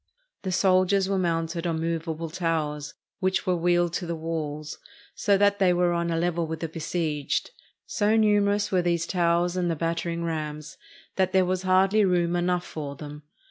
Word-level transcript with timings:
The 0.41 0.51
soldiers 0.51 1.07
were 1.07 1.19
mounted 1.19 1.67
on 1.67 1.79
movable 1.79 2.31
towers, 2.31 2.95
which 3.19 3.45
were 3.45 3.55
wheeled 3.55 3.93
to 3.93 4.07
the 4.07 4.15
walls, 4.15 4.79
so 5.13 5.37
that 5.37 5.59
they 5.59 5.73
were 5.73 5.93
on 5.93 6.09
a 6.09 6.17
level 6.17 6.47
with 6.47 6.61
the 6.61 6.67
besieged. 6.67 7.51
So 7.85 8.15
numerous 8.15 8.71
were 8.71 8.81
these 8.81 9.05
towers 9.05 9.55
and 9.55 9.69
the 9.69 9.75
battering 9.75 10.23
rams, 10.23 10.77
that 11.17 11.33
there 11.33 11.45
was 11.45 11.61
hardly 11.61 12.03
room 12.03 12.35
enough 12.35 12.65
for 12.65 12.95
them. 12.95 13.21